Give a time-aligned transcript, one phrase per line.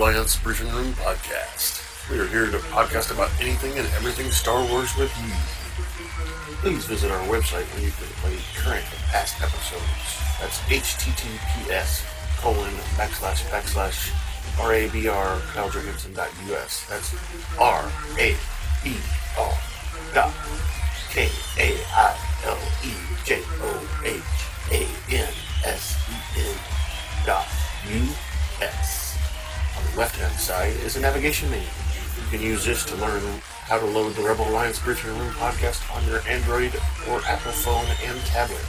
[0.00, 1.84] Alliance Briefing Room podcast.
[2.10, 5.28] We are here to podcast about anything and everything Star Wars with you.
[6.62, 9.84] Please visit our website where you can play current and past episodes.
[10.40, 12.00] That's https
[12.40, 14.10] colon backslash backslash
[14.56, 15.36] rabr.
[16.88, 17.14] That's
[17.58, 18.34] R A
[30.58, 31.64] is a navigation menu.
[32.16, 33.22] You can use this to learn
[33.70, 36.74] how to load the Rebel Alliance Briefing Room podcast on your Android
[37.08, 38.64] or Apple phone and tablet.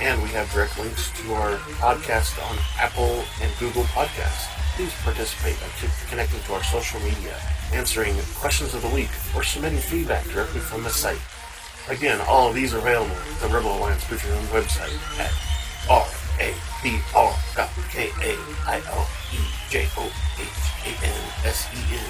[0.00, 4.46] And we have direct links to our podcast on Apple and Google Podcasts.
[4.76, 7.34] Please participate by connecting to our social media,
[7.72, 11.20] answering questions of the week, or submitting feedback directly from the site.
[11.88, 15.32] Again, all of these are available at the Rebel Alliance Briefing Room website at
[15.88, 16.06] r
[16.38, 17.34] a b r
[17.90, 20.42] k a i l e j o h
[20.84, 22.04] a n s e n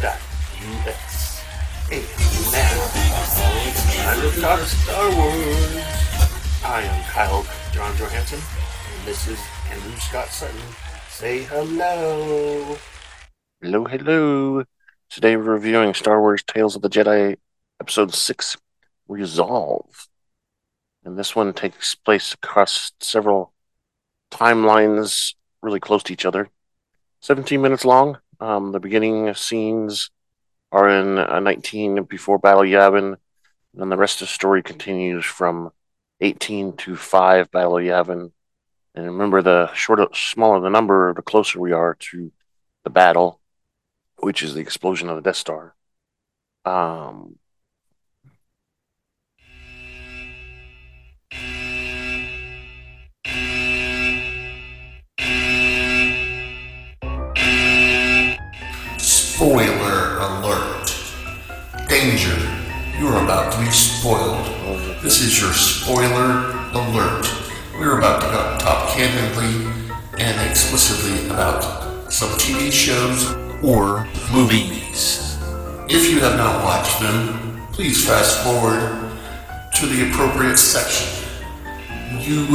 [0.00, 0.16] dot
[0.64, 1.44] u s.
[1.92, 2.00] And
[2.48, 2.80] now,
[3.68, 5.84] it's time to talk Star Wars.
[6.64, 9.38] I am Kyle John Johansen, and this is
[9.70, 10.56] Andrew Scott Sutton.
[11.10, 12.78] Say hello.
[13.60, 14.64] Hello, hello.
[15.10, 17.36] Today we're reviewing Star Wars Tales of the Jedi
[17.82, 18.56] Episode 6
[19.08, 20.08] Resolve.
[21.04, 23.52] And this one takes place across several
[24.30, 26.48] timelines really close to each other.
[27.24, 28.18] 17 minutes long.
[28.38, 30.10] Um, the beginning scenes
[30.70, 33.16] are in uh, 19 before Battle Yavin,
[33.78, 35.70] and the rest of the story continues from
[36.20, 38.30] 18 to 5 Battle Yavin.
[38.94, 42.30] And remember, the shorter, smaller the number, the closer we are to
[42.84, 43.40] the battle,
[44.18, 45.74] which is the explosion of the Death Star.
[46.66, 47.36] Um,
[63.24, 64.44] About to be spoiled.
[65.02, 67.26] This is your spoiler alert.
[67.78, 69.64] We're about to talk candidly
[70.18, 73.32] and explicitly about some TV shows
[73.64, 75.38] or movies.
[75.88, 79.10] If you have not watched them, please fast forward
[79.76, 81.26] to the appropriate section.
[82.20, 82.46] You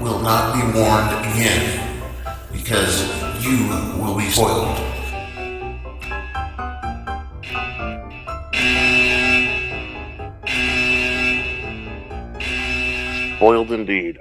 [0.00, 2.02] will not be warned again
[2.50, 3.02] because
[3.44, 3.68] you
[4.02, 4.93] will be spoiled.
[13.44, 14.20] Spoiled indeed.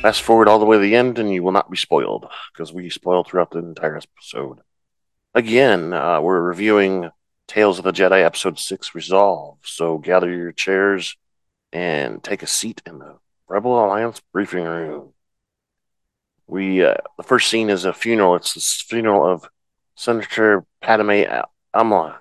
[0.00, 2.72] Fast forward all the way to the end, and you will not be spoiled because
[2.72, 4.60] we spoiled throughout the entire episode.
[5.34, 7.10] Again, uh, we're reviewing
[7.46, 9.58] Tales of the Jedi Episode 6 Resolve.
[9.62, 11.18] So gather your chairs
[11.70, 15.12] and take a seat in the Rebel Alliance briefing room.
[16.46, 18.36] We uh, the first scene is a funeral.
[18.36, 19.46] It's the funeral of
[19.96, 21.24] Senator Padme
[21.76, 22.20] Amidala.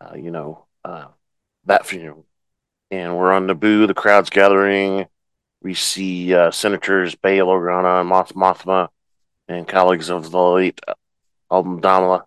[0.00, 1.06] Uh, you know uh,
[1.64, 2.24] that funeral
[2.92, 3.86] and we're on Naboo.
[3.86, 5.06] The crowd's gathering.
[5.62, 8.88] We see uh, Senators Bail Organa and Mon Mothma
[9.48, 10.80] and colleagues of the late
[11.50, 12.24] Amidala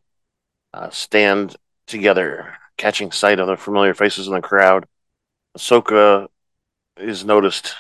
[0.74, 1.56] uh, stand
[1.86, 4.88] together, catching sight of the familiar faces in the crowd.
[5.56, 6.28] Ahsoka
[6.98, 7.76] is noticed.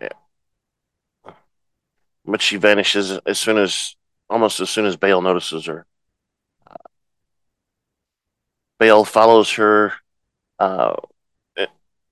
[0.00, 0.08] Yeah.
[2.24, 3.94] But she vanishes as soon as,
[4.28, 5.86] almost as soon as Bail notices her.
[8.78, 9.92] Bail follows her
[10.58, 10.94] uh,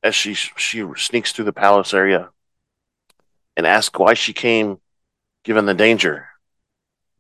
[0.03, 2.31] as she she sneaks through the palace area
[3.57, 4.81] and asks why she came,
[5.45, 6.29] given the danger.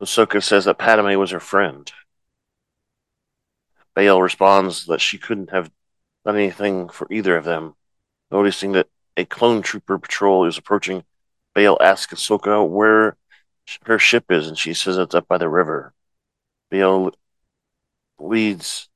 [0.00, 1.90] Ahsoka says that Padme was her friend.
[3.94, 5.70] Bail responds that she couldn't have
[6.24, 7.74] done anything for either of them.
[8.30, 11.04] Noticing that a clone trooper patrol is approaching,
[11.54, 13.16] Bail asks Ahsoka where
[13.84, 15.94] her ship is, and she says it's up by the river.
[16.70, 17.12] Bail
[18.18, 18.88] leads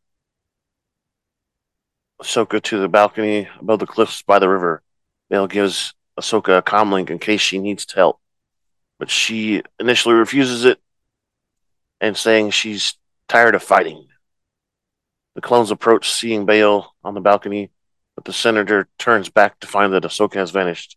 [2.21, 4.83] Ahsoka to the balcony above the cliffs by the river.
[5.31, 8.21] Bail gives Ahsoka a comlink in case she needs help,
[8.99, 10.81] but she initially refuses it
[12.01, 12.95] and saying she's
[13.29, 14.07] tired of fighting.
[15.35, 17.71] The clones approach, seeing Bail on the balcony,
[18.17, 20.97] but the senator turns back to find that Ahsoka has vanished,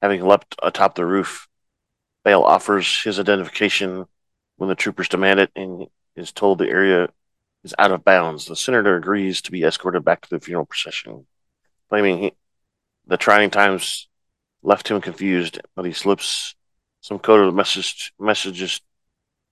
[0.00, 1.48] having leapt atop the roof.
[2.24, 4.06] Bail offers his identification
[4.56, 7.08] when the troopers demand it and is told the area
[7.64, 8.46] is out of bounds.
[8.46, 11.26] The senator agrees to be escorted back to the funeral procession,
[11.88, 12.32] claiming he,
[13.06, 14.08] the trying times
[14.62, 16.54] left him confused, but he slips
[17.00, 18.80] some coded message, messages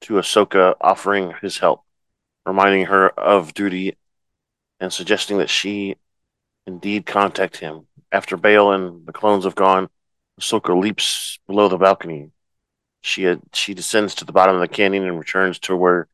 [0.03, 1.83] to Ahsoka offering his help,
[2.47, 3.97] reminding her of duty
[4.79, 5.97] and suggesting that she
[6.67, 7.87] indeed contact him.
[8.13, 9.89] After Bail and the clones have gone,
[10.41, 12.31] Ahsoka leaps below the balcony.
[13.03, 16.09] She had, she descends to the bottom of the canyon and returns to where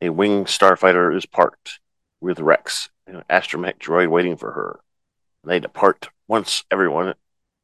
[0.00, 1.80] a winged starfighter is parked
[2.20, 4.80] with Rex, an astromech droid waiting for her.
[5.44, 7.14] They depart once everyone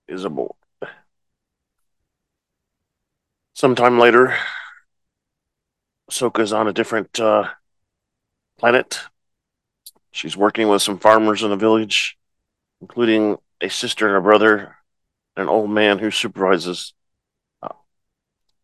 [0.09, 0.53] is aboard.
[3.55, 4.37] Sometime later,
[6.11, 7.51] Ahsoka's on a different uh,
[8.59, 9.01] planet.
[10.11, 12.17] She's working with some farmers in the village,
[12.81, 14.77] including a sister and a brother,
[15.37, 16.95] and an old man who supervises.
[17.63, 17.75] Uh,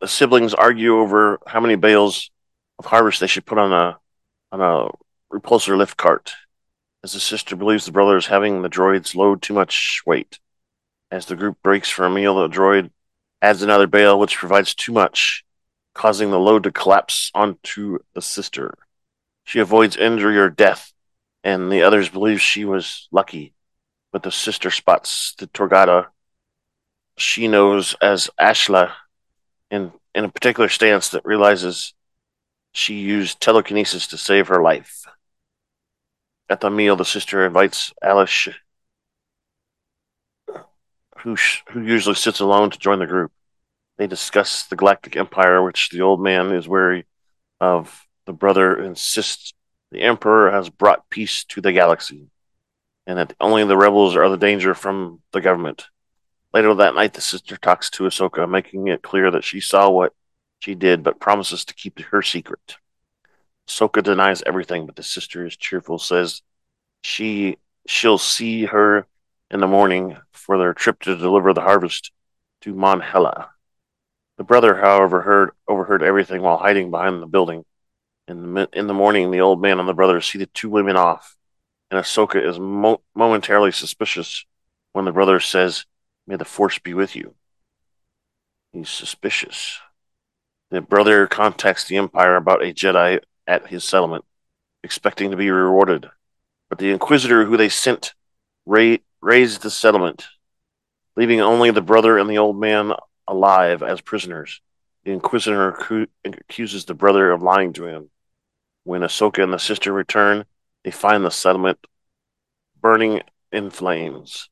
[0.01, 2.31] the siblings argue over how many bales
[2.81, 3.99] of harvest they should put on a
[4.51, 4.89] on a
[5.31, 6.33] repulsor lift cart,
[7.05, 10.41] as the sister believes the brother is having the droids load too much weight.
[11.11, 12.91] As the group breaks for a meal, the droid
[13.43, 15.45] adds another bale, which provides too much,
[15.95, 18.73] causing the load to collapse onto the sister.
[19.45, 20.95] She avoids injury or death,
[21.45, 23.53] and the others believe she was lucky.
[24.11, 26.07] But the sister spots the Togruta
[27.19, 28.93] she knows as Ashla
[29.71, 31.93] in, in a particular stance that realizes
[32.73, 35.05] she used telekinesis to save her life.
[36.49, 38.49] At the meal, the sister invites Alice
[41.23, 41.37] who,
[41.71, 43.33] who usually sits alone, to join the group.
[43.99, 47.07] They discuss the Galactic Empire, which the old man is wary
[47.61, 48.07] of.
[48.27, 49.55] The brother insists
[49.91, 52.29] the Emperor has brought peace to the galaxy,
[53.07, 55.89] and that only the rebels are the danger from the government.
[56.55, 60.15] Later that night, the sister talks to Ahsoka, making it clear that she saw what
[60.61, 62.77] she did, but promises to keep her secret.
[63.69, 66.43] Ahsoka denies everything, but the sister is cheerful, says
[67.03, 69.07] she she'll see her
[69.51, 72.13] in the morning for their trip to deliver the harvest
[72.61, 73.51] to Mon Hela.
[74.37, 77.65] The brother, however, heard overheard everything while hiding behind the building.
[78.29, 80.97] In the, in the morning, the old man and the brother see the two women
[80.97, 81.37] off,
[81.91, 84.45] and Ahsoka is mo- momentarily suspicious
[84.93, 85.85] when the brother says,
[86.27, 87.35] May the Force be with you.
[88.73, 89.81] He's suspicious.
[90.71, 94.25] The brother contacts the Empire about a Jedi at his settlement,
[94.85, 96.09] expecting to be rewarded.
[96.69, 98.15] But the Inquisitor who they sent
[98.67, 100.29] ra- razed the settlement,
[101.17, 102.93] leaving only the brother and the old man
[103.27, 104.61] alive as prisoners.
[105.05, 108.11] The Inquisitor accu- accuses the brother of lying to him.
[108.85, 110.45] When Ahsoka and the sister return,
[110.85, 111.85] they find the settlement
[112.81, 114.49] burning in flames.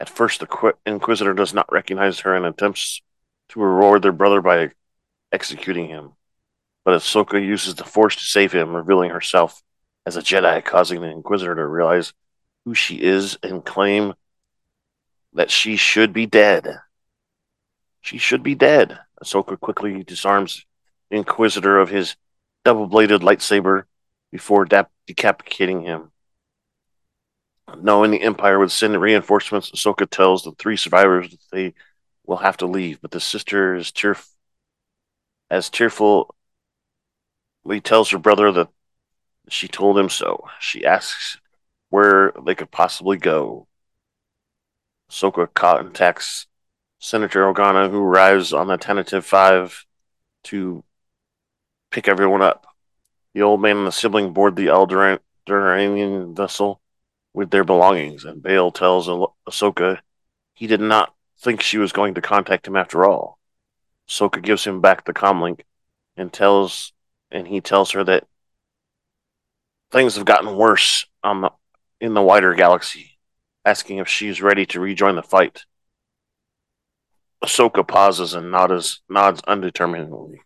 [0.00, 3.02] At first, the Qu- Inquisitor does not recognize her and attempts
[3.50, 4.70] to reward their brother by
[5.32, 6.12] executing him.
[6.84, 9.62] But Ahsoka uses the Force to save him, revealing herself
[10.06, 12.12] as a Jedi, causing the Inquisitor to realize
[12.64, 14.14] who she is and claim
[15.32, 16.68] that she should be dead.
[18.02, 18.98] She should be dead.
[19.22, 20.64] Ahsoka quickly disarms
[21.10, 22.16] the Inquisitor of his
[22.64, 23.84] double bladed lightsaber
[24.30, 26.10] before dap- decapitating him.
[27.78, 31.74] Knowing the Empire would send reinforcements, Ahsoka tells the three survivors that they
[32.26, 34.33] will have to leave, but the sister is tearful
[35.54, 36.26] as tearfully
[37.84, 38.68] tells her brother that
[39.48, 40.48] she told him so.
[40.58, 41.38] She asks
[41.90, 43.68] where they could possibly go.
[45.08, 46.48] Ahsoka contacts
[46.98, 49.84] Senator Organa, who arrives on the Tantive five
[50.44, 50.82] to
[51.92, 52.66] pick everyone up.
[53.32, 56.80] The old man and the sibling board the Alderaanian vessel
[57.32, 60.00] with their belongings, and Bail tells Ah- Ahsoka
[60.54, 63.38] he did not think she was going to contact him after all.
[64.08, 65.60] Ahsoka gives him back the comlink
[66.16, 66.92] and tells
[67.30, 68.26] and he tells her that
[69.90, 71.50] things have gotten worse on the
[72.00, 73.18] in the wider galaxy,
[73.64, 75.64] asking if she's ready to rejoin the fight.
[77.42, 80.40] Ahsoka pauses and nods, nods undeterminedly.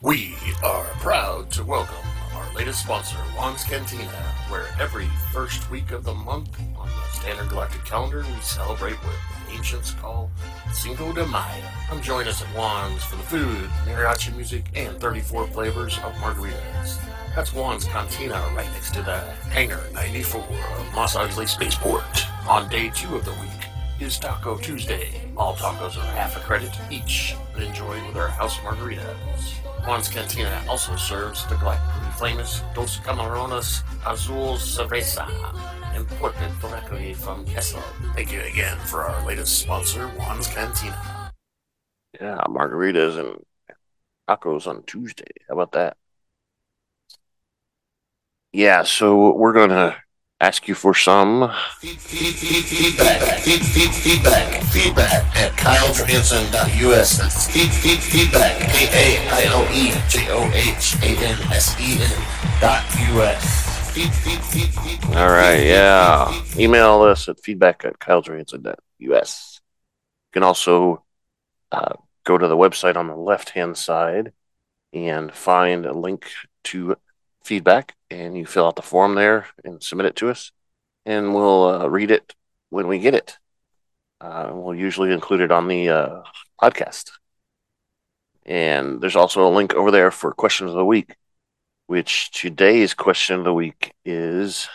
[0.00, 4.10] We are proud to welcome our latest sponsor, Juan's Cantina,
[4.48, 9.33] where every first week of the month on the Standard Galactic calendar we celebrate the
[9.54, 10.30] ancients call
[10.72, 11.64] Cinco de Mayo.
[11.88, 17.00] Come join us at Juan's for the food, mariachi music, and 34 flavors of margaritas.
[17.34, 19.20] That's Juan's Cantina right next to the
[19.50, 22.04] Hangar 94 of Los Angeles Spaceport.
[22.48, 23.50] On day two of the week
[24.00, 25.20] is Taco Tuesday.
[25.36, 29.54] All tacos are half a credit each and enjoyed with our house margaritas.
[29.84, 35.26] Juan's Cantina also serves the galactically famous Dos Camarones Azul Cerveza,
[35.96, 37.82] imported directly from Kessel.
[38.14, 41.32] Thank you again for our latest sponsor, Juan's Cantina.
[42.20, 43.44] Yeah, margaritas and
[44.28, 45.32] tacos on Tuesday.
[45.48, 45.96] How about that?
[48.52, 49.96] Yeah, so we're gonna
[50.40, 51.50] ask you for some.
[51.80, 57.18] Feed, feed, feed, feedback, feed, feed, feedback, feedback at kailejohansen.us.
[57.18, 59.40] That's feed, feed, feedback, K-A-I-L-E-J-O-H-A-N-S-E-N
[62.60, 63.63] dot U-S.
[63.96, 66.42] All right, yeah.
[66.58, 69.60] Email us at feedback at kailejohansen.us.
[69.60, 71.04] You can also
[71.70, 74.32] uh, go to the website on the left hand side
[74.92, 76.26] and find a link
[76.64, 76.96] to
[77.44, 80.50] feedback, and you fill out the form there and submit it to us,
[81.06, 82.34] and we'll uh, read it
[82.70, 83.38] when we get it.
[84.20, 86.22] Uh, we'll usually include it on the uh,
[86.60, 87.12] podcast.
[88.44, 91.14] And there's also a link over there for questions of the week,
[91.86, 94.68] which today's question of the week is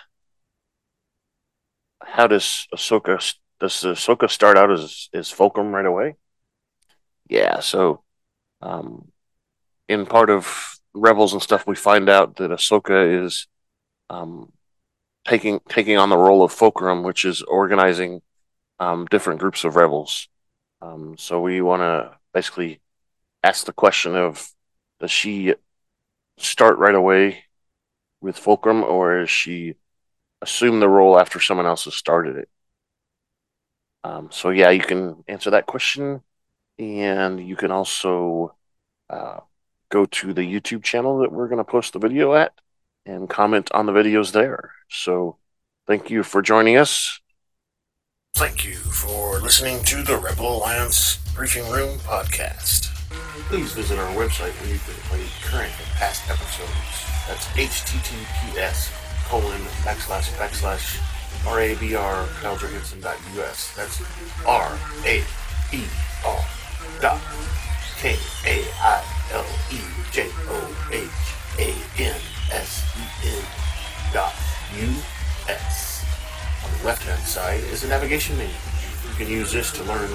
[2.03, 6.15] How does Ahsoka does Ahsoka start out as as Fulcrum right away?
[7.27, 8.03] Yeah, so
[8.61, 9.11] um,
[9.87, 13.47] in part of Rebels and stuff, we find out that Ahsoka is
[14.09, 14.51] um,
[15.25, 18.21] taking taking on the role of Fulcrum, which is organizing
[18.79, 20.27] um, different groups of rebels.
[20.81, 22.79] Um, so we want to basically
[23.43, 24.49] ask the question of
[24.99, 25.53] does she
[26.39, 27.45] start right away
[28.21, 29.75] with Fulcrum, or is she
[30.41, 32.49] assume the role after someone else has started it?
[34.03, 36.21] Um, so yeah, you can answer that question,
[36.77, 38.55] and you can also
[39.09, 39.39] uh,
[39.89, 42.53] go to the YouTube channel that we're going to post the video at
[43.05, 44.73] and comment on the videos there.
[44.89, 45.37] So
[45.87, 47.19] thank you for joining us.
[48.35, 52.98] Thank you for listening to the Rebel Alliance Briefing Room podcast.
[53.49, 56.69] Please visit our website where you can play current and past episodes.
[57.27, 58.91] That's https
[59.27, 60.99] colon backslash backslash
[61.45, 62.27] rabr
[63.75, 64.01] That's
[64.45, 65.23] R A
[65.71, 65.83] B
[66.25, 66.45] R
[67.01, 67.21] dot
[67.97, 69.79] K A I L E
[70.11, 71.09] J O H
[71.59, 73.43] A N S E N
[74.13, 74.33] dot
[74.79, 74.93] U
[75.47, 76.05] S.
[76.65, 78.53] On the left hand side is a navigation menu.
[79.09, 80.09] You can use this to learn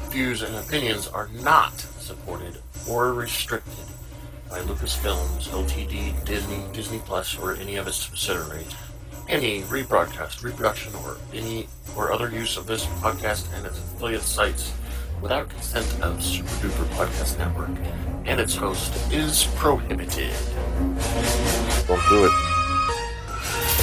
[0.09, 2.57] Views and opinions are not supported
[2.89, 3.85] or restricted
[4.49, 8.73] by Lucasfilms, Ltd., Disney, Disney Plus, or any of its subsidiaries.
[9.29, 14.73] Any rebroadcast, reproduction, or any or other use of this podcast and its affiliate sites
[15.21, 17.69] without consent of Super Duper Podcast Network
[18.25, 20.33] and its host is prohibited.
[21.87, 22.31] Don't do it.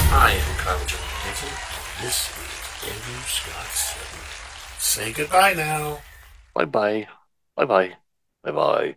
[0.09, 0.95] I am Kyle J.
[0.97, 1.49] Hansen.
[2.01, 4.79] This is Andrew Scott.
[4.79, 5.99] Say goodbye now.
[6.53, 7.07] Bye bye.
[7.55, 7.93] Bye bye.
[8.43, 8.95] Bye bye.